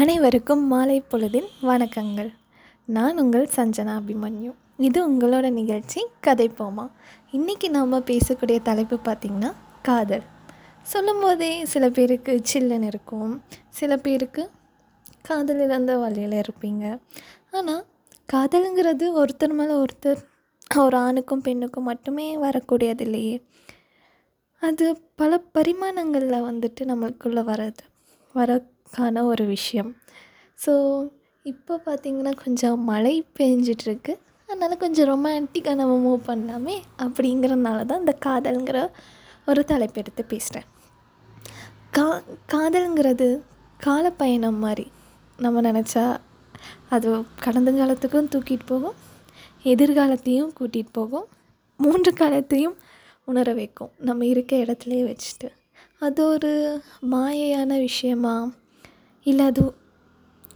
அனைவருக்கும் 0.00 0.66
மாலை 0.66 1.02
பொழுதின் 1.10 1.48
வணக்கங்கள். 1.62 2.28
நான் 2.84 3.18
உங்கள் 3.18 3.48
சஞ்சனா 3.56 3.94
அபிமன்யு. 4.00 4.52
இது 4.76 4.98
உங்களோட 5.10 5.50
நிகழ்ச்சி 5.50 6.06
கதைப்போமா 6.26 6.90
இன்றைக்கி 7.32 7.68
நாம் 7.68 7.92
பேசக்கூடிய 7.92 8.62
தலைப்பு 8.62 8.98
பார்த்திங்கன்னா 9.04 9.52
காதல். 9.82 10.22
சொல்லும்போதே 10.82 11.64
சில 11.64 11.90
பேருக்கு 11.90 12.40
சில்லன் 12.42 12.82
இருக்கும். 12.82 13.42
சில 13.68 13.96
பேருக்கு 13.96 14.50
காதல் 15.22 15.60
இழந்த 15.60 15.96
வழியில் 15.96 16.40
இருப்பீங்க. 16.40 16.98
ஆனால் 17.50 17.84
காதலுங்கிறது 18.32 19.24
ஒருத்தர் 19.24 19.52
மேலே 19.52 19.84
ஒருத்தர் 19.84 20.22
ஒரு 20.76 20.96
ஆணுக்கும் 20.96 21.40
பெண்ணுக்கும் 21.40 21.84
மட்டுமே 21.84 22.36
வரக்கூடியது 22.36 23.00
இல்லையே 23.00 23.46
அது 24.60 25.00
பல 25.16 25.42
பரிமாணங்களில் 25.58 26.46
வந்துட்டு 26.50 26.80
நம்மளுக்குள்ளே 26.80 27.44
வர்றது. 27.52 27.84
வரக்கான 28.92 29.22
ஒரு 29.32 29.44
விஷயம். 29.46 29.90
ஸோ 30.58 30.72
இப்போ 31.44 31.74
பார்த்திங்கன்னா 31.86 32.32
கொஞ்சம் 32.44 32.78
மழை 32.90 33.14
பெஞ்சிட்ருக்கு. 33.38 34.12
அதனால் 34.48 34.80
கொஞ்சம் 34.82 35.08
ரொமான்டிக்காக 35.10 35.76
நம்ம 35.80 35.94
மூவ் 36.06 36.22
பண்ணலாமே 36.28 36.76
அப்படிங்கிறனால 37.04 37.84
தான் 37.90 38.02
இந்த 38.04 38.14
காதல்ங்கிற 38.26 38.78
ஒரு 39.48 39.60
தலைப்பு 39.70 39.98
எடுத்து 40.02 40.22
பேசுகிறேன் 40.32 40.66
கா 41.96 42.06
காதல்ங்கிறது 42.52 43.28
காலப்பயணம் 43.80 44.58
மாதிரி 44.64 44.86
நம்ம 45.38 45.62
நினச்சா 45.68 46.04
அது 46.94 47.10
கடந்த 47.44 47.70
காலத்துக்கும் 47.78 48.30
தூக்கிட்டு 48.34 48.66
போகும் 48.66 48.98
எதிர்காலத்தையும் 49.72 50.52
கூட்டிகிட்டு 50.58 50.92
போகும் 50.92 51.26
மூன்று 51.80 52.10
காலத்தையும் 52.12 52.76
உணர 53.28 53.48
வைக்கும். 53.58 53.92
நம்ம 54.08 54.26
இருக்க 54.32 54.52
இடத்துலையே 54.64 55.02
வச்சுட்டு. 55.10 55.48
அது 56.06 56.20
ஒரு 56.34 56.52
மாயையான 57.14 57.70
விஷயமா 57.88 58.34
இல்லை 59.26 59.44
அது 59.46 59.74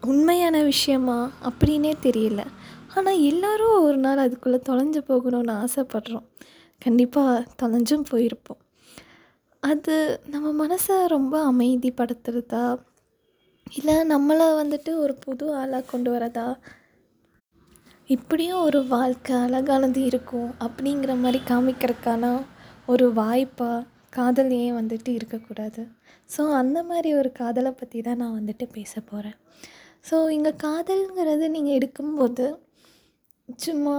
உண்மையான 0.00 0.62
விஷயமா 0.62 1.30
அப்படின்னே 1.42 1.92
தெரியல. 2.02 2.46
ஆனால் 2.94 3.20
எல்லோரும் 3.20 3.80
ஒரு 3.80 3.96
நாள் 3.96 4.16
அதுக்குள்ளே 4.16 4.60
தொலைஞ்சு 4.68 5.00
போகணும்னு 5.08 5.64
ஆசைப்பட்றோம். 5.64 6.26
கண்டிப்பாக 6.78 7.44
தொலைஞ்சும் 7.62 8.08
போயிருப்போம். 8.10 8.60
அது 9.62 10.20
நம்ம 10.26 10.66
மனசை 10.66 11.06
ரொம்ப 11.06 11.52
அமைதிப்படுத்துகிறதா 11.52 12.64
இல்லை 13.72 13.94
நம்மளை 13.94 14.46
வந்துட்டு 14.62 14.96
ஒரு 14.96 15.14
புது 15.14 15.54
ஆளாக 15.54 15.84
கொண்டு 15.86 16.10
வரதா? 16.12 16.56
இப்படியும் 18.06 18.60
ஒரு 18.60 18.86
வாழ்க்கை 18.86 19.36
அழகானது 19.36 20.04
இருக்கும் 20.04 20.54
அப்படிங்கிற 20.60 21.12
மாதிரி 21.20 21.40
காமிக்கிறதுக்கான 21.48 22.42
ஒரு 22.86 23.12
வாய்ப்பாக 23.12 23.86
காதல் 24.18 24.50
ஏன் 24.62 24.76
வந்துட்டு 24.78 25.10
இருக்கக்கூடாது. 25.18 25.82
ஸோ 26.34 26.42
அந்த 26.60 26.78
மாதிரி 26.90 27.10
ஒரு 27.20 27.30
காதலை 27.40 27.72
பற்றி 27.80 27.98
தான் 28.06 28.20
நான் 28.22 28.38
வந்துட்டு 28.38 28.66
பேச 28.76 28.92
போகிறேன் 29.10 29.38
ஸோ 30.08 30.16
இங்கே 30.36 30.52
காதல்ங்கிறது 30.66 31.46
நீங்கள் 31.56 31.76
எடுக்கும்போது 31.78 32.46
சும்மா 33.64 33.96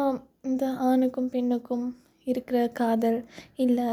இந்த 0.49 0.65
ஆணுக்கும் 0.87 1.31
பெண்ணுக்கும் 1.35 1.85
இருக்கிற 2.31 2.59
காதல் 2.79 3.19
இல்லை 3.63 3.87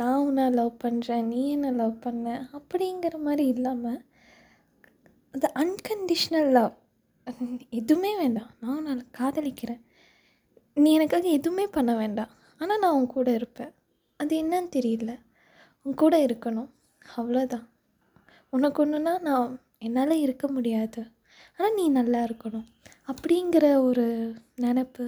நான் 0.00 0.22
உன்னை 0.26 0.44
லவ் 0.58 0.72
பண்ணுறேன் 0.84 1.26
நீ 1.32 1.40
என்ன 1.56 1.72
லவ் 1.80 1.96
பண்ண 2.06 2.26
அப்படிங்கிற 2.58 3.16
மாதிரி 3.26 3.44
இல்லாமல் 3.54 4.00
அந்த 5.34 5.46
அன்கண்டிஷ்னல் 5.62 6.50
லவ் 6.58 6.74
எதுவுமே 7.78 8.10
வேண்டாம். 8.20 8.50
நான் 8.60 8.76
உன்னை 8.78 8.94
காதலிக்கிறேன். 9.18 9.80
நீ 10.76 10.88
எனக்காக 10.98 11.26
எதுவுமே 11.38 11.66
பண்ண 11.76 11.92
வேண்டாம். 12.02 12.32
ஆனால் 12.60 12.80
நான் 12.82 12.96
உன் 12.98 13.14
கூட 13.16 13.28
இருப்பேன். 13.38 13.72
அது 14.20 14.32
என்னன்னு 14.42 14.70
தெரியல. 14.76 15.12
உன் 15.86 15.94
கூட 15.94 16.14
இருக்கணும். 16.26 16.70
அவ்வளோதான் 17.16 17.66
உனக்கு 18.52 18.78
ஒன்றுனா 18.84 19.12
நான் 19.20 19.50
என்னால் 19.78 20.22
இருக்க 20.24 20.46
முடியாது. 20.48 21.00
ஆனால் 21.56 21.74
நீ 21.74 21.84
நல்லா 21.88 22.20
இருக்கணும். 22.24 22.66
அப்படிங்கிற 23.10 23.66
ஒரு 23.88 24.06
நினப்பு 24.62 25.06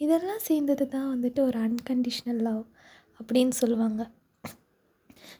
இதெல்லாம் 0.00 0.44
சேர்ந்தது 0.48 0.84
தான் 0.88 1.08
வந்துட்டு 1.14 1.40
ஒரு 1.40 1.58
அன்கண்டிஷ்னல் 1.66 2.42
லவ் 2.48 2.62
அப்படின்னு 3.20 3.54
சொல்லுவாங்க. 3.62 4.02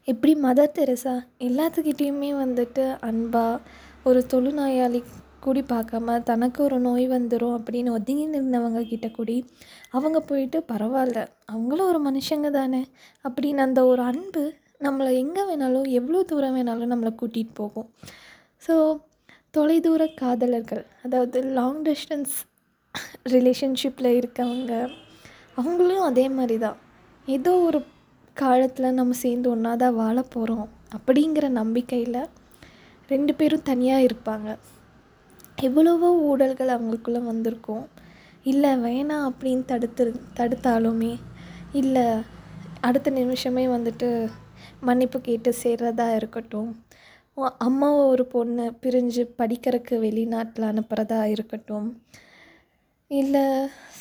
எப்படி 0.05 0.33
மதர் 0.43 0.77
தெரசா 0.79 1.15
எல்லாத்துக்கிட்டேயுமே 1.49 2.31
வந்துட்டு 2.45 2.85
அன்பாக 3.09 3.63
ஒரு 4.05 4.21
தொழுநோயாளி 4.33 5.01
கூடி 5.45 5.63
பார்க்காம 5.73 6.17
தனக்கு 6.23 6.61
ஒரு 6.67 6.79
நோய் 6.87 7.07
வந்துடும் 7.09 7.55
அப்படின்னு 7.59 7.91
ஒதுங்கி 7.99 8.25
நின்றவங்க 8.35 8.81
கிட்ட 8.91 9.07
கூடி 9.11 9.37
அவங்க 9.91 10.19
போயிட்டு 10.31 10.59
பரவாயில்ல 10.73 11.21
அவங்களும் 11.53 11.91
ஒரு 11.93 12.01
மனுஷங்க 12.09 12.51
தானே 12.51 12.83
அப்படின்னு 13.25 13.63
அந்த 13.67 13.83
ஒரு 13.87 14.03
அன்பு 14.11 14.43
நம்மளை 14.87 15.11
எங்கே 15.23 15.43
வேணாலும் 15.49 15.89
எவ்வளோ 15.99 16.21
தூரம் 16.23 16.55
வேணாலும் 16.57 16.93
நம்மளை 16.93 17.13
கூட்டிகிட்டு 17.21 17.55
போகும். 17.55 17.89
ஸோ 18.63 18.75
தொலைதூர 19.57 20.03
காதலர்கள் 20.21 20.85
அதாவது 21.05 21.39
லாங் 21.59 21.81
டிஸ்டன்ஸ் 21.89 22.35
ரிலேஷன்ஷிப்பில் 23.35 24.11
இருக்கவங்க 24.19 24.75
அவங்களும் 25.59 26.05
அதே 26.11 26.27
மாதிரி 26.37 26.57
தான் 26.59 26.79
ஏதோ 27.29 27.53
ஒரு 27.69 27.81
காலத்தில் 28.37 28.97
நம்ம 28.99 29.17
சேர்ந்து 29.25 29.49
ஒன்றா 29.51 29.73
தான் 29.77 29.99
வாழ 30.03 30.19
போகிறோம் 30.35 30.69
அப்படிங்கிற 30.97 31.47
நம்பிக்கையில் 31.61 32.21
ரெண்டு 33.11 33.33
பேரும் 33.35 33.67
தனியாக 33.71 34.07
இருப்பாங்க. 34.09 34.49
எவ்வளவோ 35.67 36.09
ஊழல்கள் 36.31 36.71
அவங்களுக்குள்ளே 36.75 37.21
வந்திருக்கும். 37.31 37.85
இல்லை 38.51 38.71
வேணாம் 38.85 39.27
அப்படின்னு 39.31 39.65
தடுத்து 39.65 40.05
தடுத்தாலுமே 40.39 41.13
இல்லை 41.81 42.05
அடுத்த 42.81 43.09
நிமிஷமே 43.11 43.65
வந்துட்டு 43.77 44.09
மன்னிப்பு 44.81 45.19
கேட்டு 45.21 45.51
சேர்றதா 45.63 46.07
இருக்கட்டும். 46.17 46.71
அம்மாவை 47.67 48.03
ஒரு 48.15 48.25
பொண்ணு 48.35 48.65
பிரிஞ்சு 48.83 49.23
படிக்கிறதுக்கு 49.41 49.97
வெளிநாட்டில் 50.07 50.69
அனுப்புகிறதா 50.71 51.21
இருக்கட்டும். 51.35 51.89
இல்லை 53.11 53.45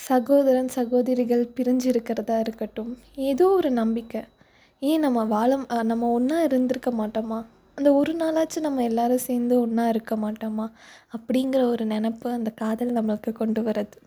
சகோதரன் 0.10 0.74
சகோதரிகள் 0.78 1.44
பிரிஞ்சு 1.58 1.88
இருக்கிறதா 1.94 2.40
இருக்கட்டும். 2.40 2.92
ஏதோ 3.30 3.46
ஒரு 3.60 3.72
நம்பிக்கை. 3.82 4.22
ஏன் 4.82 5.04
நம்ம 5.06 5.24
வாழ 5.36 5.52
நம்ம 5.92 6.10
ஒன்றா 6.18 6.38
இருந்திருக்க 6.44 6.92
மாட்டோமா? 7.02 7.40
அந்த 7.80 7.90
ஒரு 8.00 8.14
நாளாச்சும் 8.22 8.66
நம்ம 8.68 8.84
எல்லோரும் 8.90 9.26
சேர்ந்து 9.30 9.56
ஒன்றா 9.64 9.88
இருக்க 9.94 10.14
மாட்டோமா? 10.24 10.68
அப்படிங்கிற 11.16 11.62
ஒரு 11.74 11.84
நினப்பு 11.94 12.28
அந்த 12.38 12.50
காதல் 12.62 12.98
நம்மளுக்கு 12.98 13.32
கொண்டு 13.42 13.62
வருது 13.68 13.98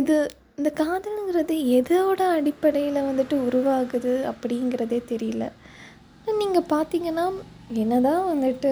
இது 0.00 0.16
இந்த 0.58 0.70
காதலுங்கிறது 0.80 1.54
எதோட 1.78 2.20
அடிப்படையில் 2.36 3.06
வந்துட்டு 3.08 3.36
உருவாகுது 3.46 4.12
அப்படிங்கிறதே 4.30 4.98
தெரியல. 5.12 5.44
நீங்கள் 6.42 6.70
பார்த்தீங்கன்னா 6.74 7.24
என்ன 7.82 7.98
தான் 8.06 8.22
வந்துட்டு 8.32 8.70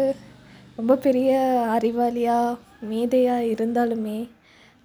ரொம்ப 0.79 0.95
பெரிய 1.07 1.31
அறிவாளியாக 1.77 2.59
மேதையாக 2.91 3.51
இருந்தாலுமே 3.55 4.19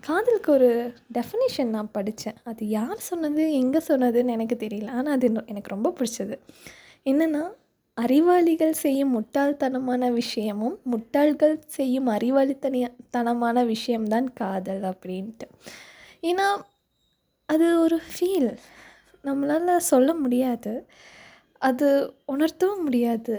காதலுக்கு 0.03 0.51
ஒரு 0.57 0.71
டெஃபினேஷன் 1.17 1.73
நான் 1.75 1.93
படித்தேன் 1.97 2.37
அது 2.49 2.63
யார் 2.79 3.07
சொன்னது 3.11 3.43
எங்கே 3.61 3.79
சொன்னதுன்னு 3.91 4.35
எனக்கு 4.37 4.57
தெரியல. 4.65 4.89
ஆனால் 4.97 5.15
அது 5.17 5.27
எனக்கு 5.51 5.75
ரொம்ப 5.75 5.93
பிடிச்சது. 5.99 6.37
என்னென்னா 7.11 7.43
அறிவாளிகள் 7.97 8.73
செய்யும் 8.83 9.13
முட்டாள்தனமான 9.15 10.11
விஷயமும் 10.11 10.75
முட்டாள்கள் 10.91 11.55
செய்யும் 11.67 12.07
அறிவாளித்தனிய 12.07 12.87
தனமான 13.17 13.65
விஷயம்தான் 13.65 14.27
காதல் 14.33 14.81
அப்படின்ட்டு. 14.81 15.47
ஏன்னா 16.21 16.47
அது 17.45 17.67
ஒரு 17.79 17.97
ஃபீல் 18.11 18.49
நம்மளால் 19.23 19.87
சொல்ல 19.91 20.13
முடியாது. 20.13 20.73
அது 21.61 21.87
உணர்த்தவும் 22.27 22.83
முடியாது. 22.83 23.35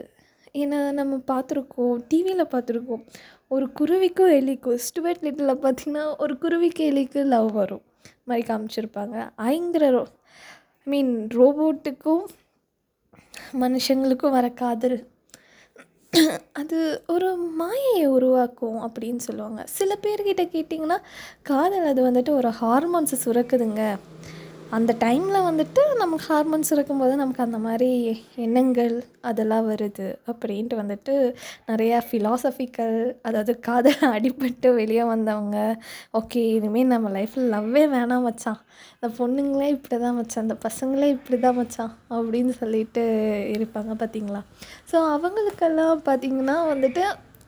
ஏன்னா 0.55 0.81
நம்ம 0.93 1.17
பார்த்துருக்கோம் 1.33 1.97
டிவியில் 2.09 2.53
பார்த்துருக்கோம் 2.55 3.05
ஒரு 3.49 3.67
குருவிக்கும் 3.73 4.33
எலிக்கும் 4.41 4.81
ஸ்டுவெட் 4.87 5.23
லிட்டில் 5.27 5.61
பார்த்திங்கன்னா 5.65 6.05
ஒரு 6.19 6.35
குருவிக்கு 6.39 6.83
எலிக்கு 6.93 7.25
லவ் 7.25 7.51
வரும். 7.53 7.85
மாதிரி 8.25 8.47
காமிச்சிருப்பாங்க. 8.51 9.17
ஐங்கிற 9.53 9.85
ரோ 9.91 10.03
ஐ 10.87 10.91
மீன் 10.93 11.13
ரோபோட்டுக்கும் 11.39 12.25
மனுஷங்களுக்கும் 13.61 14.37
வர 14.39 14.49
காதல். 14.49 14.99
அது 16.53 16.79
ஒரு 17.07 17.37
மாயையை 17.37 18.07
உருவாக்கும் 18.07 18.79
அப்படின்னு 18.87 19.17
சொல்லுவாங்க. 19.17 19.63
சில 19.67 19.99
பேர்கிட்ட 20.03 20.45
கேட்டிங்கன்னா 20.55 20.99
காதல் 21.43 21.87
அது 21.87 22.01
வந்துட்டு 22.11 22.31
ஒரு 22.31 22.49
ஹார்மோன்ஸை 22.61 23.19
சுரக்குதுங்க. 23.25 23.83
அந்த 24.71 24.93
டைமில் 25.01 25.45
வந்துட்டு 25.47 25.83
நமக்கு 25.99 26.25
ஹார்மோன்ஸ் 26.27 26.71
இருக்கும்போது 26.73 27.13
நமக்கு 27.17 27.43
அந்த 27.45 27.59
மாதிரி 27.59 27.89
எண்ணங்கள் 28.37 28.93
அதெல்லாம் 29.21 29.69
வருது 29.69 30.09
அப்படின்ட்டு 30.31 30.77
வந்துட்டு 30.81 31.15
நிறையா 31.69 31.99
ஃபிலாசபிக்கல் 32.09 32.97
அதாவது 33.23 33.53
காதல் 33.61 34.03
அடிபட்டு 34.17 34.71
வெளியே 34.75 35.05
வந்தவங்க 35.05 35.57
ஓகே 36.13 36.43
இனிமேல் 36.51 36.93
நம்ம 36.93 37.13
லைஃப்பில் 37.17 37.49
லவ்வே 37.55 37.85
வேணாம் 37.95 38.27
மச்சான். 38.27 38.61
இந்த 38.95 39.09
பொண்ணுங்களே 39.19 39.69
இப்படி 39.69 39.99
தான் 40.03 40.19
மச்சான் 40.19 40.45
இந்த 40.47 40.57
பசங்களே 40.65 41.09
இப்படி 41.09 41.39
தான் 41.39 41.57
மச்சான் 41.57 41.95
அப்படின்னு 42.11 42.55
சொல்லிட்டு 42.61 43.05
இருப்பாங்க 43.57 43.95
பார்த்தீங்களா 44.03 44.43
ஸோ 44.93 44.99
அவங்களுக்கெல்லாம் 45.15 46.05
பார்த்திங்கன்னா 46.09 46.59
வந்துட்டு 46.69 47.05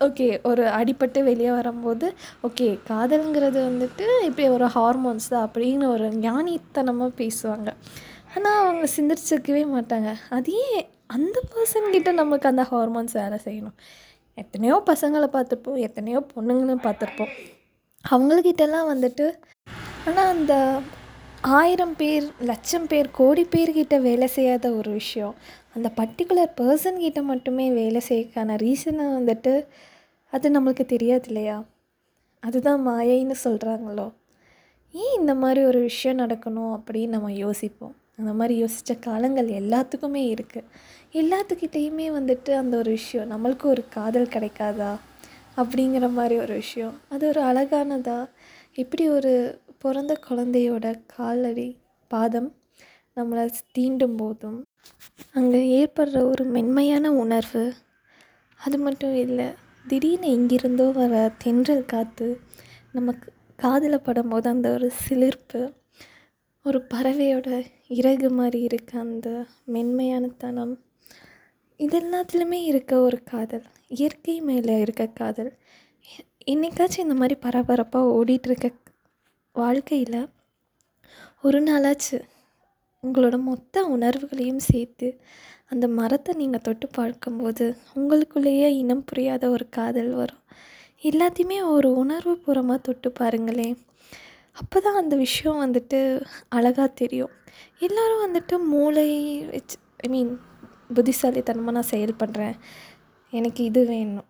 ஓகே 0.06 0.26
ஒரு 0.50 0.62
அடிபட்டு 0.76 1.20
வெளியே 1.28 1.50
வரும்போது 1.56 2.06
ஓகே 2.46 2.68
காதல்ங்கிறது 2.90 3.58
வந்துட்டு 3.68 4.06
இப்படி 4.28 4.46
ஒரு 4.56 4.66
ஹார்மோன்ஸ் 4.76 5.26
தான் 5.32 5.44
அப்படின்னு 5.46 5.86
ஒரு 5.94 6.06
ஞானித்தனமாக 6.26 7.12
பேசுவாங்க. 7.20 7.68
ஆனால் 8.34 8.60
அவங்க 8.62 8.86
சிந்திச்சிருக்கவே 8.96 9.64
மாட்டாங்க. 9.74 10.10
அதே 10.36 10.62
அந்த 11.16 11.36
பர்சன்கிட்ட 11.52 12.10
நமக்கு 12.22 12.48
அந்த 12.52 12.64
ஹார்மோன்ஸ் 12.70 13.18
வேலை 13.20 13.38
செய்யணும். 13.46 13.76
எத்தனையோ 14.38 14.76
பசங்களை 14.90 15.28
பார்த்துருப்போம் 15.36 15.84
எத்தனையோ 15.88 16.20
பொண்ணுங்களும் 16.34 16.84
பார்த்துருப்போம். 16.86 17.32
அவங்கக்கிட்டலாம் 18.04 18.90
வந்துட்டு 18.92 19.26
ஆனால் 20.08 20.32
அந்த 20.36 20.54
ஆயிரம் 21.58 21.94
பேர் 22.00 22.24
லட்சம் 22.50 22.86
பேர் 22.90 23.08
கோடி 23.18 23.42
பேர்கிட்ட 23.54 23.96
வேலை 24.08 24.26
செய்யாத 24.36 24.66
ஒரு 24.78 24.90
விஷயம். 25.00 25.34
அந்த 25.76 25.88
பர்டிகுலர் 26.00 26.56
பர்சன்கிட்ட 26.60 27.20
மட்டுமே 27.32 27.66
வேலை 27.80 28.00
செய்யக்கான 28.08 28.56
ரீசனை 28.64 29.06
வந்துட்டு 29.16 29.52
அது 30.32 30.46
நம்மளுக்கு 30.50 30.84
தெரியாது 30.86 31.26
இல்லையா 31.26 31.56
அதுதான் 32.42 32.86
மாயைன்னு 32.88 33.34
சொல்கிறாங்களோ 33.44 34.06
ஏன் 34.94 35.16
இந்த 35.18 35.34
மாதிரி 35.34 35.60
ஒரு 35.64 35.80
விஷயம் 35.80 36.18
நடக்கணும் 36.18 36.72
அப்படின்னு 36.76 37.08
நம்ம 37.08 37.32
யோசிப்போம். 37.32 37.94
அந்த 38.16 38.32
மாதிரி 38.32 38.54
யோசித்த 38.62 38.98
காலங்கள் 38.98 39.48
எல்லாத்துக்குமே 39.48 40.22
இருக்குது 40.34 40.68
எல்லாத்துக்கிட்டேயுமே 41.12 42.06
வந்துட்டு 42.18 42.50
அந்த 42.52 42.76
ஒரு 42.76 42.90
விஷயம் 42.90 43.30
நம்மளுக்கு 43.30 43.62
ஒரு 43.62 43.82
காதல் 43.88 44.32
கிடைக்காதா? 44.34 44.90
அப்படிங்கிற 45.56 46.12
மாதிரி 46.12 46.36
ஒரு 46.38 46.54
விஷயம். 46.54 47.00
அது 47.08 47.28
ஒரு 47.28 47.40
அழகானதா? 47.40 48.18
எப்படி 48.72 49.08
ஒரு 49.08 49.32
பிறந்த 49.78 50.12
குழந்தையோட 50.28 50.86
காலடி 51.06 51.68
பாதம் 52.10 52.50
நம்மளை 53.16 53.44
தீண்டும் 53.78 54.16
போதும். 54.16 54.62
அங்கே 55.32 55.60
ஏற்படுற 55.80 56.22
ஒரு 56.30 56.44
மென்மையான 56.44 57.12
உணர்வு 57.12 57.64
அது 58.60 58.78
மட்டும் 58.78 59.14
இல்லை 59.14 59.48
திடீர்னு 59.90 60.28
எங்கிருந்தோ 60.30 60.84
வர 60.90 61.12
தென்றல் 61.38 61.84
காற்று 61.84 62.26
நமக்கு 62.92 63.28
காதில் 63.56 64.04
படும்போது 64.04 64.46
அந்த 64.48 64.72
ஒரு 64.72 64.88
சிலிர்ப்பு 65.08 65.60
ஒரு 66.64 66.78
பறவையோட 66.94 67.48
இறகு 67.88 68.28
மாதிரி 68.30 68.60
இருக்க 68.62 68.98
அந்த 68.98 69.28
மென்மையான 69.64 70.28
தனம். 70.38 70.74
இது 71.80 71.96
எல்லாத்துலேயுமே 72.00 72.60
இருக்க 72.62 73.00
ஒரு 73.00 73.18
காதல் 73.22 73.64
இயற்கை 73.88 74.40
மேலே 74.40 74.80
இருக்க 74.80 75.06
காதல். 75.20 75.52
என்றைக்காச்சும் 76.46 77.04
இந்த 77.06 77.14
மாதிரி 77.14 77.36
பரபரப்பாக 77.40 78.12
ஓடிட்டுருக்க 78.18 78.68
வாழ்க்கையில் 79.54 80.20
ஒரு 81.42 81.60
நாளாச்சு 81.62 82.18
உங்களோட 83.02 83.36
மொத்த 83.40 83.84
உணர்வுகளையும் 83.96 84.64
சேர்த்து 84.70 85.08
அந்த 85.72 85.86
மரத்தை 85.98 86.32
நீங்கள் 86.40 86.64
தொட்டு 86.66 86.86
பார்க்கும்போது 86.98 87.64
உங்களுக்குள்ளேயே 87.98 88.68
இனம் 88.82 89.04
புரியாத 89.10 89.44
ஒரு 89.56 89.66
காதல் 89.78 90.12
வரும். 90.20 90.42
எல்லாத்தையுமே 91.10 91.58
ஒரு 91.74 91.88
உணர்வு 92.02 92.34
பூர்வமாக 92.44 92.84
தொட்டு 92.88 93.08
பாருங்களேன் 93.20 93.76
அப்போ 94.60 94.78
தான் 94.86 95.00
அந்த 95.02 95.14
விஷயம் 95.24 95.60
வந்துட்டு 95.64 95.98
அழகாக 96.56 96.88
தெரியும். 97.02 97.34
எல்லோரும் 97.86 98.24
வந்துட்டு 98.26 98.54
மூளை 98.72 99.06
வச்சு 99.52 99.76
ஐ 100.06 100.08
மீன் 100.14 100.32
புத்திசாலித்தனமாக 100.96 101.76
நான் 101.76 101.92
செயல் 101.92 102.20
பண்ணுறேன் 102.22 102.56
எனக்கு 103.32 103.60
இது 103.70 103.80
வேணும். 103.92 104.28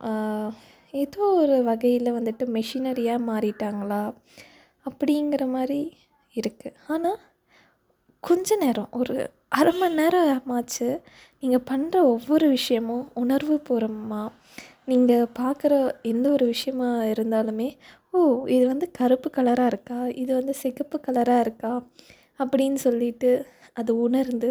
ஏதோ 1.03 1.23
ஒரு 1.43 1.57
வகையில் 1.71 2.17
வந்துட்டு 2.19 2.45
மெஷினரியாக 2.57 3.27
மாறிட்டாங்களா? 3.31 4.03
அப்படிங்கிற 4.87 5.45
மாதிரி 5.57 5.81
இருக்குது 6.35 6.79
ஆனால் 6.93 7.21
கொஞ்ச 8.23 8.57
நேரம் 8.63 8.91
ஒரு 9.01 9.17
அரை 9.53 9.73
மணி 9.79 9.95
நேரம் 9.95 10.51
ஆச்சு. 10.57 10.89
நீங்கள் 11.43 11.65
பண்ணுற 11.71 11.97
ஒவ்வொரு 12.13 12.47
விஷயமும் 12.49 13.07
உணர்வு 13.15 13.57
பூர்வமாக 13.59 14.29
நீங்கள் 14.85 15.31
பார்க்குற 15.39 15.73
எந்த 16.03 16.27
ஒரு 16.31 16.45
விஷயமா 16.47 16.89
இருந்தாலுமே 17.13 17.69
ஓ 18.11 18.21
இது 18.47 18.65
வந்து 18.67 18.87
கருப்பு 18.91 19.29
கலராக 19.37 19.67
இருக்கா? 19.67 19.99
இது 20.23 20.31
வந்து 20.35 20.55
சிகப்பு 20.55 20.99
கலராக 21.07 21.41
இருக்கா? 21.41 21.73
அப்படின்னு 22.39 22.75
சொல்லிட்டு 22.75 23.31
அது 23.75 23.93
உணர்ந்து 23.97 24.51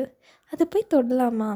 அதை 0.51 0.65
போய் 0.67 0.91
தொடலாமா? 0.93 1.49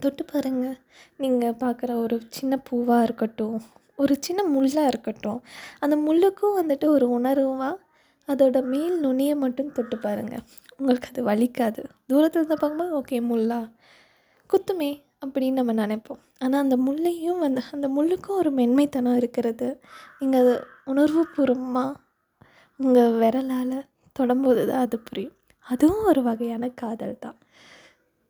தொட்டு 0.00 0.24
பாருங்கள் 0.24 0.78
நீங்கள் 1.16 1.58
பார்க்குற 1.64 1.90
ஒரு 1.96 2.18
சின்ன 2.28 2.62
பூவாக 2.70 3.02
இருக்கட்டும் 3.02 3.58
ஒரு 3.94 4.14
சின்ன 4.20 4.40
முள்ளாக 4.54 4.86
இருக்கட்டும் 4.86 5.40
அந்த 5.80 5.96
முள்ளுக்கும் 5.96 6.58
வந்துட்டு 6.60 6.84
ஒரு 6.84 7.08
உணர்வாக 7.08 7.74
அதோட 8.28 8.58
மேல் 8.72 8.94
நுனியை 9.04 9.34
மட்டும் 9.44 9.72
தொட்டு 9.76 9.96
பாருங்கள் 10.04 10.44
உங்களுக்கு 10.78 11.08
அது 11.12 11.22
வலிக்காது. 11.30 11.80
தூரத்தில் 12.10 12.40
இருந்து 12.40 12.56
பார்க்கும்போது 12.60 12.92
ஓகே 13.00 13.18
முள்ளா. 13.30 13.60
குத்துமே 14.50 14.90
அப்படின்னு 15.22 15.58
நம்ம 15.60 15.74
நினைப்போம். 15.82 16.20
ஆனால் 16.42 16.62
அந்த 16.64 16.76
முள்ளையும் 16.86 17.42
வந்து 17.44 17.62
அந்த 17.76 17.88
முள்ளுக்கும் 17.96 18.40
ஒரு 18.42 18.50
மென்மைத்தனம் 18.60 19.18
இருக்கிறது. 19.20 19.68
நீங்கள் 20.20 20.42
அது 20.42 20.54
உணர்வுபூர்வமாக 20.92 21.92
உங்கள் 22.80 23.16
விரலால் 23.22 23.76
தொடம்போது 24.16 24.62
தான் 24.70 24.84
அது 24.86 24.96
புரியும். 25.08 25.36
அதுவும் 25.66 26.04
ஒரு 26.10 26.20
வகையான 26.30 26.64
காதல் 26.82 27.22
தான். 27.24 27.38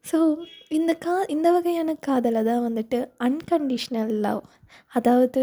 ஸோ 0.04 0.18
இந்த 0.78 0.92
கா 1.04 1.14
இந்த 1.34 1.48
வகையான 1.52 1.90
காதலை 2.06 2.40
தான் 2.48 2.64
வந்துட்டு 2.66 2.98
அன்கண்டிஷ்னல் 3.26 4.12
லவ் 4.26 4.42
அதாவது 4.92 5.42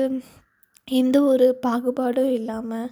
எந்த 0.88 1.18
ஒரு 1.31 1.47
பாகுபாடும் 1.65 2.31
இல்லாமல் 2.39 2.89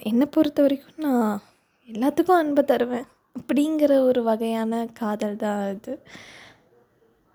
என்னை 0.00 0.26
பொறுத்த 0.26 0.62
வரைக்கும் 0.62 1.00
நான் 1.06 1.42
எல்லாத்துக்கும் 1.88 2.40
அன்பை 2.42 2.64
தருவேன். 2.64 3.06
அப்படிங்கிற 3.36 3.92
ஒரு 4.00 4.22
வகையான 4.22 4.88
காதல் 4.92 5.36
தான் 5.36 5.70
இது 5.70 5.92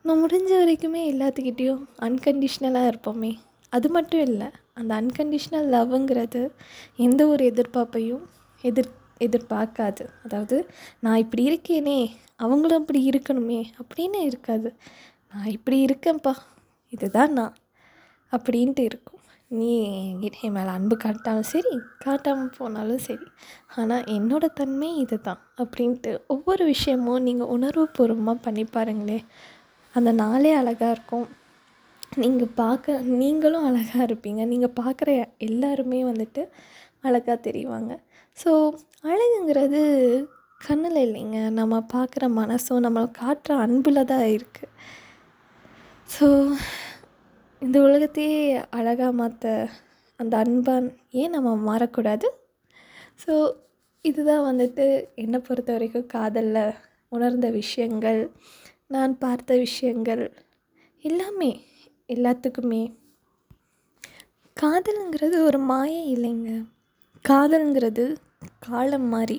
நான் 0.05 0.21
முடிஞ்ச 0.23 0.51
வரைக்குமே 0.61 1.01
எல்லாத்துக்கிட்டேயும் 1.13 1.83
அன்கண்டிஷ்னலாக 1.99 2.91
இருப்போமே. 2.91 3.31
அது 3.69 3.89
மட்டும் 3.89 4.21
இல்லை 4.21 4.47
அந்த 4.73 4.91
அன்கண்டிஷ்னல் 5.01 5.67
லவ்ங்கிறது 5.75 6.41
எந்த 6.97 7.27
ஒரு 7.27 7.43
எதிர்பார்ப்பையும் 7.45 8.23
எதிர் 8.61 9.05
எதிர்பார்க்காது. 9.19 10.05
அதாவது 10.23 10.57
நான் 10.99 11.17
இப்படி 11.17 11.43
இருக்கேனே 11.49 11.99
அவங்களும் 12.35 12.81
அப்படி 12.81 13.09
இருக்கணுமே 13.09 13.61
அப்படின்னு 13.81 14.19
இருக்காது. 14.21 14.75
நான் 15.33 15.45
இப்படி 15.45 15.85
இருக்கேன்ப்பா 15.85 16.33
இதுதான் 16.89 17.33
நான் 17.33 17.55
அப்படின்ட்டு 18.31 18.79
இருக்கும். 18.79 19.16
நீ 19.51 19.67
என்கிட்ட 19.97 20.39
என் 20.47 20.55
மேலே 20.55 20.71
அன்பு 20.77 20.95
காட்டாலும் 21.03 21.49
சரி 21.51 21.73
காட்டாமல் 22.05 22.55
போனாலும் 22.57 23.03
சரி 23.05 23.27
ஆனால் 23.79 24.07
என்னோடய 24.15 24.55
தன்மை 24.59 24.89
இது 25.03 25.17
தான் 25.27 25.41
அப்படின்ட்டு 25.63 26.11
ஒவ்வொரு 26.33 26.63
விஷயமும் 26.71 27.25
நீங்கள் 27.27 27.51
உணர்வுபூர்வமாக 27.55 28.43
பண்ணி 28.45 28.63
பாருங்களேன். 28.75 29.25
அந்த 29.95 30.11
நாளே 30.23 30.51
அழகாக 30.61 30.95
இருக்கும். 30.95 31.27
நீங்கள் 32.23 32.53
பார்க்க 32.61 32.97
நீங்களும் 33.21 33.67
அழகாக 33.69 34.07
இருப்பீங்க. 34.09 34.41
நீங்கள் 34.53 34.75
பார்க்குற 34.81 35.09
எல்லாருமே 35.47 36.01
வந்துட்டு 36.11 36.43
அழகாக 37.07 37.37
தெரிவாங்க. 37.47 37.93
ஸோ 38.37 38.51
அழகுங்கிறது 39.11 39.81
கண்ணில் 40.67 41.03
இல்லைங்க. 41.07 41.39
நம்ம 41.59 41.81
பார்க்குற 41.95 42.25
மனசும் 42.41 42.85
நம்மளை 42.87 43.09
காட்டுற 43.21 43.53
அன்பில் 43.65 44.09
தான் 44.13 44.27
இருக்குது 44.35 44.73
ஸோ 46.09 46.27
இந்த 47.61 47.77
உலகத்தையே 47.81 48.41
அழகாக 48.69 49.11
மாற்ற 49.11 49.45
அந்த 50.19 50.33
அன்பான் 50.37 50.87
ஏன் 51.11 51.29
நம்ம 51.29 51.49
மாறக்கூடாது? 51.67 52.27
ஸோ 53.23 53.33
இதுதான் 54.05 54.45
வந்துட்டு 54.49 54.85
என்னை 55.15 55.39
பொறுத்த 55.39 55.71
வரைக்கும் 55.71 56.07
காதலில் 56.07 56.61
உணர்ந்த 57.11 57.49
விஷயங்கள் 57.51 58.21
நான் 58.87 59.17
பார்த்த 59.17 59.57
விஷயங்கள் 59.57 60.23
எல்லாமே 61.03 61.51
எல்லாத்துக்குமே. 62.09 62.83
காதலுங்கிறது 64.57 65.37
ஒரு 65.41 65.59
மாயம் 65.71 66.07
இல்லைங்க. 66.15 66.51
காதலுங்கிறது 67.25 68.05
காலம் 68.59 69.07
மாதிரி 69.07 69.37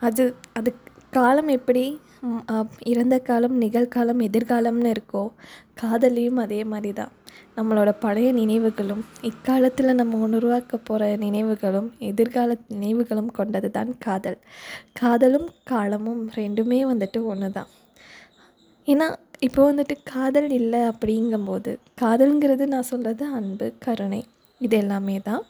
அது 0.00 0.24
அது 0.52 0.70
காலம் 1.10 1.48
எப்படி 1.48 1.84
இறந்த 2.90 3.16
காலம் 3.20 3.56
நிகழ்காலம் 3.62 4.20
எதிர்காலம்னு 4.26 4.90
இருக்கோ 4.94 5.22
காதலையும் 5.82 6.40
அதே 6.42 6.60
மாதிரி 6.64 6.92
தான் 6.92 7.12
நம்மளோட 7.56 7.90
பழைய 7.98 8.32
நினைவுகளும் 8.32 9.02
இக்காலத்தில் 9.22 9.98
நம்ம 10.00 10.20
உருவாக்க 10.38 10.76
போகிற 10.78 11.16
நினைவுகளும் 11.16 11.88
எதிர்கால 12.10 12.56
நினைவுகளும் 12.74 13.30
கொண்டது 13.30 13.70
தான் 13.70 13.90
காதல். 13.98 14.38
காதலும் 15.00 15.48
காலமும் 15.64 16.22
ரெண்டுமே 16.36 16.80
வந்துட்டு 16.92 17.20
ஒன்று 17.24 17.50
தான் 17.52 17.70
ஏன்னா 18.88 19.06
இப்போ 19.40 19.62
வந்துட்டு 19.70 19.96
காதல் 20.12 20.50
இல்லை 20.50 20.80
அப்படிங்கும்போது 20.90 21.70
காதல்ங்கிறது 22.02 22.66
நான் 22.66 22.90
சொல்கிறது 22.90 23.24
அன்பு 23.38 23.66
கருணை 23.78 24.20
இது 24.60 24.76
எல்லாமே 24.76 25.16
தான் 25.20 25.42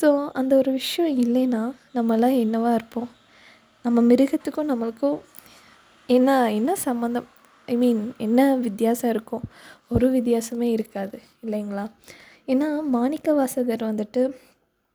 ஸோ 0.00 0.08
அந்த 0.32 0.52
ஒரு 0.56 0.70
விஷயம் 0.72 1.18
இல்லைன்னா 1.24 1.62
நம்மளாம் 1.94 2.38
என்னவாக 2.44 2.74
இருப்போம்? 2.74 3.08
நம்ம 3.84 4.00
மிருகத்துக்கும் 4.02 4.70
நம்மளுக்கும் 4.70 5.18
என்ன 6.08 6.30
என்ன 6.50 6.70
சம்மந்தம் 6.84 7.28
ஐ 7.68 7.74
மீன் 7.76 8.02
என்ன 8.16 8.40
வித்தியாசம் 8.56 9.10
இருக்கும்? 9.10 9.44
ஒரு 9.94 10.06
வித்தியாசமே 10.16 10.68
இருக்காது 10.76 11.16
இல்லைங்களா? 11.44 11.84
ஏன்னா 12.48 12.68
மாணிக்க 12.96 13.32
வாசகர் 13.34 13.82
வந்துட்டு 13.90 14.22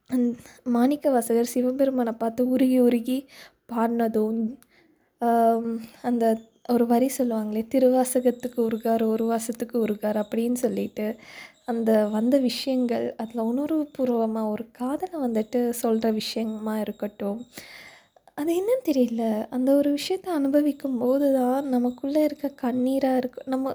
அந் 0.09 0.25
மாணிக்க 0.75 1.11
வாசகர் 1.11 1.51
சிவபெருமானை 1.53 2.13
பார்த்து 2.21 2.41
உருகி 2.53 2.79
உருகி 2.79 3.17
பாடினதும் 3.71 4.39
அந்த 6.09 6.25
ஒரு 6.73 6.85
வரி 6.85 7.09
சொல்லுவாங்களே 7.17 7.61
திருவாசகத்துக்கு 7.73 8.59
உருகார் 8.69 9.03
ஒரு 9.13 9.25
வாசத்துக்கு 9.31 9.77
உருகார் 9.85 10.19
அப்படின்னு 10.23 10.57
சொல்லிட்டு 10.65 11.05
அந்த 11.65 11.91
வந்த 12.15 12.35
விஷயங்கள் 12.49 13.05
அதில் 13.23 13.47
உணர்வுபூர்வமாக 13.51 14.51
ஒரு 14.53 14.65
காதலை 14.79 15.17
வந்துட்டு 15.27 15.59
சொல்கிற 15.83 16.07
விஷயமா 16.21 16.75
இருக்கட்டும். 16.79 17.39
அது 18.37 18.51
என்னன்னு 18.59 18.83
தெரியல. 18.89 19.23
அந்த 19.49 19.69
ஒரு 19.75 19.89
விஷயத்த 19.97 20.27
அனுபவிக்கும் 20.39 20.97
போது 20.97 21.27
தான் 21.33 21.67
நமக்குள்ளே 21.67 22.21
இருக்க 22.23 22.47
கண்ணீராக 22.63 23.19
இருக்கு 23.21 23.41
நம்ம 23.45 23.73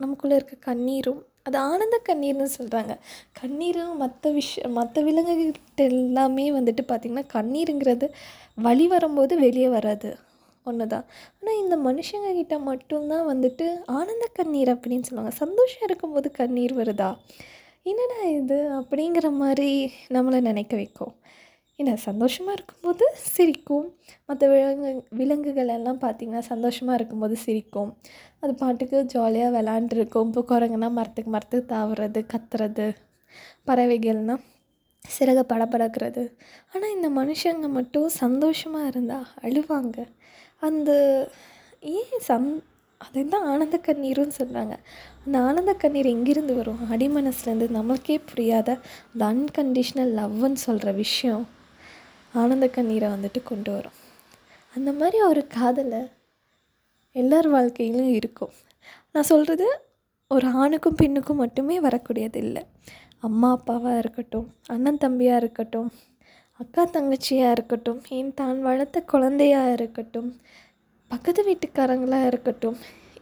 நமக்குள்ளே 0.00 0.36
இருக்க 0.36 0.56
கண்ணீரும் 0.70 1.20
அது 1.42 1.56
ஆனந்த 1.70 1.96
கண்ணீர்னு 2.08 2.46
சொல்கிறாங்க 2.58 2.92
கண்ணீரும் 3.40 3.96
மற்ற 3.96 4.30
விஷயம் 4.38 4.72
மற்ற 4.72 5.02
விலங்குகிட்ட 5.02 5.82
எல்லாமே 5.90 6.46
வந்துட்டு 6.58 6.82
பார்த்திங்கன்னா 6.92 7.24
கண்ணீருங்கிறது 7.36 8.06
வழி 8.66 8.86
வரும்போது 8.86 9.34
வெளியே 9.38 9.68
வராது. 9.68 10.10
ஒன்று 10.66 10.86
தான் 10.86 11.06
ஆனால் 11.38 11.58
இந்த 11.62 11.76
மனுஷங்க 11.88 12.28
கிட்ட 12.34 12.58
மட்டும்தான் 12.68 13.26
வந்துட்டு 13.32 13.66
ஆனந்த 13.98 14.26
கண்ணீர் 14.38 14.70
அப்படின்னு 14.74 15.06
சொல்லுவாங்க. 15.08 15.34
சந்தோஷம் 15.42 15.84
இருக்கும்போது 15.88 16.30
கண்ணீர் 16.40 16.74
வருதா? 16.80 17.10
என்னடா 17.90 18.18
இது 18.38 18.58
அப்படிங்கிற 18.80 19.28
மாதிரி 19.42 19.70
நம்மளை 20.16 20.40
நினைக்க 20.50 20.74
வைக்கும். 20.76 21.14
என்ன 21.78 21.92
சந்தோஷமாக 22.08 22.56
இருக்கும்போது 22.56 23.04
சிரிக்கும். 23.34 23.86
மற்ற 24.28 24.48
விலங்கு 24.52 24.90
விலங்குகள் 25.20 25.72
எல்லாம் 25.76 26.00
பார்த்திங்கன்னா 26.04 26.42
சந்தோஷமாக 26.52 26.98
இருக்கும்போது 26.98 27.36
சிரிக்கும். 27.44 27.90
அது 28.42 28.52
பாட்டுக்கு 28.60 28.98
ஜாலியாக 29.14 29.54
விளாண்டுருக்கும். 29.56 30.28
இப்போ 30.30 30.42
குரங்குனா 30.52 30.90
மரத்துக்கு 30.98 31.30
மரத்துக்கு 31.36 31.72
தாவுறது 31.74 32.20
கத்துறது 32.32 32.86
பறவைகள்னால் 33.68 34.44
சிறக 35.04 35.40
படபடக்கிறது. 35.52 36.22
ஆனால் 36.72 36.94
இந்த 36.96 37.08
மனுஷங்க 37.20 37.68
மட்டும் 37.78 38.08
சந்தோஷமாக 38.22 38.90
இருந்தால் 38.92 39.26
அழுவாங்க. 39.46 39.98
அந்த 40.62 40.90
ஏன் 41.96 42.14
சந் 42.28 42.48
அதுதான் 43.00 43.46
ஆனந்த 43.52 43.76
கண்ணீருன்னு 43.86 44.34
சொல்கிறாங்க 44.40 44.74
அந்த 45.24 45.36
ஆனந்த 45.48 45.72
கண்ணீர் 45.82 46.08
எங்கேருந்து 46.12 46.54
வரும்? 46.60 46.80
அடிமனசுலேருந்து 46.92 47.68
நம்மளுக்கே 47.76 48.16
புரியாத 48.30 48.68
அந்த 49.12 49.24
அன்கண்டிஷ்னல் 49.32 50.14
லவ்னு 50.20 50.60
சொல்கிற 50.66 50.92
விஷயம். 51.04 51.44
ஆனந்த 52.40 52.66
கண்ணீரை 52.76 53.08
வந்துட்டு 53.14 53.40
கொண்டு 53.50 53.70
வரும். 53.74 53.98
அந்த 54.74 54.90
மாதிரி 55.00 55.18
ஒரு 55.30 55.42
காதலை 55.56 56.02
எல்லார் 57.16 57.48
வாழ்க்கையிலும் 57.56 58.12
இருக்கும். 58.18 58.54
நான் 59.12 59.30
சொல்கிறது 59.32 59.66
ஒரு 60.30 60.46
ஆணுக்கும் 60.62 60.98
பெண்ணுக்கும் 61.00 61.40
மட்டுமே 61.42 61.76
வரக்கூடியது 61.86 62.38
இல்லை. 62.46 62.62
அம்மா 63.28 63.48
அப்பாவாக 63.56 64.00
இருக்கட்டும் 64.02 64.48
அண்ணன் 64.74 65.02
தம்பியாக 65.04 65.40
இருக்கட்டும் 65.42 65.88
அக்கா 66.60 66.82
தங்கச்சியாக 66.96 67.54
இருக்கட்டும் 67.56 68.00
ஏன் 68.16 68.34
தான் 68.40 68.58
வளர்த்த 68.66 68.98
குழந்தையாக 69.12 69.72
இருக்கட்டும் 69.78 70.28
பக்கத்து 71.10 71.42
வீட்டுக்காரங்களாக 71.48 72.28
இருக்கட்டும் 72.30 72.76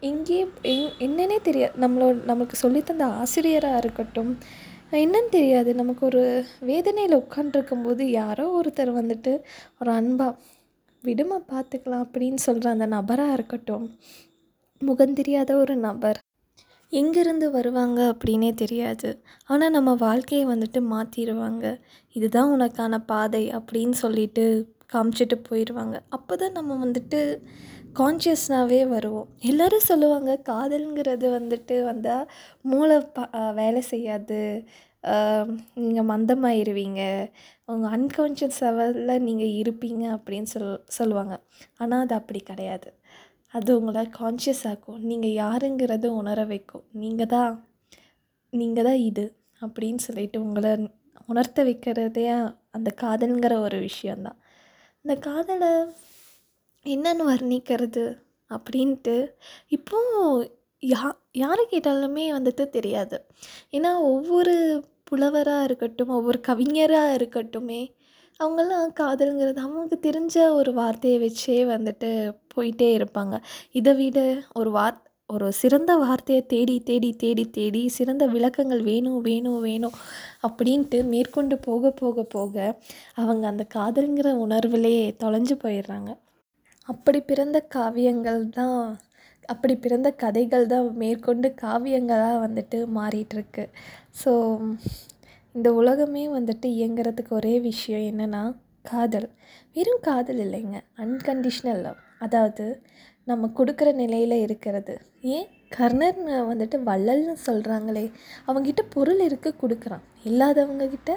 இங்கேயே 0.08 0.44
எங் 0.72 0.90
என்னன்னே 1.06 1.38
தெரியாது. 1.48 1.74
நம்மளோட 1.84 2.14
நமக்கு 2.30 2.56
சொல்லித்தந்த 2.62 3.04
ஆசிரியராக 3.22 3.80
இருக்கட்டும் 3.82 4.30
என்னன்னு 4.92 5.28
தெரியாது. 5.28 5.70
நமக்கு 5.74 6.02
ஒரு 6.06 6.22
வேதனையில் 6.70 7.20
உட்காண்ட்ருக்கும்போது 7.22 8.02
யாரோ 8.20 8.44
ஒருத்தர் 8.58 8.90
வந்துட்டு 9.00 9.32
ஒரு 9.80 9.90
அன்பாக 9.90 10.32
விடுமா 11.04 11.38
பார்த்துக்கலாம் 11.52 12.04
அப்படின்னு 12.06 12.40
சொல்கிற 12.46 12.66
அந்த 12.70 12.86
நபராக 12.86 13.32
இருக்கட்டும் 13.32 13.86
முகம் 14.80 15.16
தெரியாத 15.20 15.50
ஒரு 15.56 15.74
நபர் 15.86 16.18
எங்கேருந்து 16.92 17.46
வருவாங்க 17.50 17.98
அப்படின்னே 18.12 18.50
தெரியாது. 18.54 19.10
ஆனால் 19.48 19.74
நம்ம 19.76 19.90
வாழ்க்கையை 20.06 20.44
வந்துட்டு 20.46 20.80
மாற்றிடுவாங்க 20.94 21.64
இதுதான் 22.16 22.52
உனக்கான 22.56 22.98
பாதை 23.12 23.44
அப்படின்னு 23.58 23.96
சொல்லிட்டு 24.04 24.44
காமிச்சிட்டு 24.94 25.36
போயிடுவாங்க 25.48 25.96
அப்போ 26.08 26.36
தான் 26.36 26.52
நம்ம 26.52 26.72
வந்துட்டு 26.84 27.20
கான்ஷியஸ்னாகவே 27.98 28.80
வருவோம். 28.92 29.28
எல்லோரும் 29.50 29.88
சொல்லுவாங்க 29.90 30.32
காதல்ங்கிறது 30.50 31.26
வந்துட்டு 31.38 31.76
வந்தால் 31.90 32.30
மூளை 32.70 32.96
ப 33.16 33.26
வேலை 33.60 33.82
செய்யாது. 33.92 34.40
நீங்கள் 35.84 36.08
மந்தமாயிருவீங்க. 36.12 37.02
உங்கள் 37.72 37.92
அன்கான்ஷியஸ் 37.96 38.60
லெவலில் 38.64 39.24
நீங்கள் 39.28 39.54
இருப்பீங்க 39.60 40.04
அப்படின்னு 40.16 40.50
சொல் 40.54 40.68
சொல்லுவாங்க. 40.98 41.34
ஆனால் 41.80 42.04
அது 42.04 42.14
அப்படி 42.20 42.40
கிடையாது. 42.50 42.88
அது 43.54 43.70
உங்களை 43.78 44.02
கான்ஷியஸ் 44.20 44.64
ஆக்கும். 44.72 45.00
நீங்கள் 45.10 45.36
யாருங்கிறத 45.42 46.06
உணர 46.20 46.44
வைக்கும். 46.52 46.84
நீங்கள் 47.02 47.30
தான் 47.34 47.52
நீங்கள் 48.52 48.86
தான் 48.88 49.00
இது 49.10 49.24
அப்படின்னு 49.64 50.02
சொல்லிட்டு 50.08 50.38
உங்களை 50.46 50.72
உணர்த்த 51.32 51.60
வைக்கிறதே 51.68 52.24
அந்த 52.76 52.88
காதலுங்கிற 53.02 53.54
ஒரு 53.66 53.78
விஷயந்தான் 53.88 54.38
இந்த 55.04 55.14
காதலை 55.28 55.70
என்னென்னு 56.86 57.24
வர்ணிக்கிறது 57.26 58.04
அப்படின்ட்டு 58.50 59.30
இப்போது 59.68 60.50
யா 60.82 61.12
யாரை 61.32 61.64
கேட்டாலுமே 61.70 62.24
வந்துட்டு 62.36 62.68
தெரியாது. 62.68 63.24
ஏன்னா 63.72 63.90
ஒவ்வொரு 63.98 64.84
புலவராக 65.10 65.64
இருக்கட்டும் 65.64 66.08
ஒவ்வொரு 66.08 66.40
கவிஞராக 66.40 67.16
இருக்கட்டுமே 67.16 67.82
அவங்கெல்லாம் 68.40 68.90
காதலுங்கிறது 69.00 69.60
அவங்களுக்கு 69.66 69.98
தெரிஞ்ச 70.08 70.50
ஒரு 70.50 70.72
வார்த்தையை 70.72 71.18
வச்சே 71.22 71.58
வந்துட்டு 71.74 72.10
போயிட்டே 72.54 72.88
இருப்பாங்க. 72.98 73.38
இதை 73.72 73.94
விட 73.94 74.42
ஒரு 74.54 74.70
வார் 74.70 74.98
ஒரு 75.26 75.52
சிறந்த 75.52 75.96
வார்த்தையை 75.96 76.46
தேடி 76.46 76.80
தேடி 76.80 77.12
தேடி 77.12 77.50
தேடி 77.50 77.88
சிறந்த 77.88 78.26
விளக்கங்கள் 78.26 78.82
வேணும் 78.82 79.20
வேணும் 79.20 79.60
வேணும் 79.60 79.92
அப்படின்ட்டு 80.48 81.04
மேற்கொண்டு 81.04 81.58
போக 81.58 81.90
போக 81.90 82.22
போக 82.22 82.80
அவங்க 83.14 83.46
அந்த 83.46 83.66
காதலுங்கிற 83.74 84.28
உணர்விலே 84.46 84.96
தொலைஞ்சு 85.24 85.56
போயிடுறாங்க. 85.62 86.10
அப்படி 86.88 87.18
பிறந்த 87.30 87.58
காவியங்கள் 87.74 88.42
தான் 88.58 88.78
அப்படி 89.44 89.74
பிறந்த 89.84 90.08
கதைகள் 90.22 90.66
தான் 90.66 90.86
மேற்கொண்டு 91.02 91.48
காவியங்களாக 91.62 92.42
வந்துட்டு 92.44 92.78
மாறிட்டுருக்கு. 92.98 93.64
ஸோ 94.22 94.32
இந்த 95.54 95.68
உலகமே 95.80 96.24
வந்துட்டு 96.38 96.66
இயங்குறதுக்கு 96.78 97.32
ஒரே 97.40 97.54
விஷயம் 97.60 98.04
என்னென்னா 98.10 98.42
காதல். 98.90 99.28
வெறும் 99.76 100.04
காதல் 100.08 100.40
இல்லைங்க 100.46 100.78
அன்கண்டிஷ்னல் 101.04 101.82
லவ் 101.86 102.00
அதாவது 102.18 102.64
நம்ம 103.26 103.50
கொடுக்குற 103.58 103.88
நிலையில் 104.02 104.36
இருக்கிறது. 104.46 104.94
ஏன்? 105.34 105.48
கர்ணன் 105.76 106.22
வந்துட்டு 106.50 106.76
வள்ளல்னு 106.88 107.34
சொல்கிறாங்களே 107.46 108.04
அவங்ககிட்ட 108.46 108.82
பொருள் 108.94 109.20
இருக்குது 109.26 109.60
கொடுக்குறான். 109.62 110.04
இல்லாதவங்கக்கிட்ட 110.24 111.12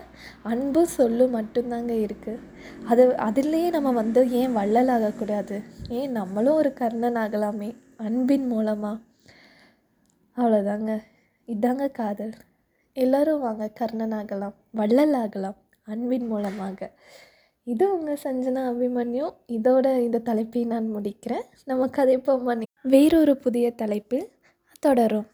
அன்பு 0.51 0.81
சொல்லு 0.97 1.25
மட்டும்தாங்க 1.37 1.93
இருக்குது 2.05 2.43
அது 2.91 3.03
அதுலேயே 3.27 3.69
நம்ம 3.75 3.91
வந்து 4.01 4.21
ஏன் 4.41 4.55
வள்ளல் 4.59 4.91
ஆகக்கூடாது? 4.95 5.57
ஏன் 5.99 6.11
நம்மளும் 6.11 6.59
ஒரு 6.61 6.71
கர்ணன் 6.73 7.19
ஆகலாமே 7.23 7.69
அன்பின் 8.07 8.47
மூலமாக 8.47 8.97
அவ்வளோதாங்க 10.37 10.93
இதாங்க 11.47 11.85
காதல். 11.91 12.33
எல்லோரும் 12.97 13.43
வாங்க 13.45 13.65
கர்ணன் 13.79 14.15
ஆகலாம் 14.19 14.55
வள்ளல் 14.79 15.15
ஆகலாம் 15.23 15.57
அன்பின் 15.93 16.27
மூலமாக. 16.27 16.89
இது 17.73 17.85
உங்கள் 17.95 18.21
சஞ்சனா 18.23 18.61
அபிமன்யு. 18.71 19.25
இதோட 19.57 19.85
இந்த 20.07 20.23
தலைப்பை 20.29 20.63
நான் 20.73 20.87
முடிக்கிறேன். 20.95 21.45
நம்ம 21.69 21.87
கதை 21.97 22.15
மணி 22.49 22.65
வேறொரு 22.93 23.33
புதிய 23.45 23.67
தலைப்பில் 23.81 24.25
தொடரும். 24.85 25.27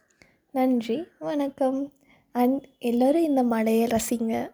நன்றி 0.51 1.03
வணக்கம். 1.20 1.91
அண்ட் 2.31 2.67
எல்லோரும் 2.79 3.24
இந்த 3.24 3.43
மழையை 3.43 3.88
ரசிங்க. 3.88 4.51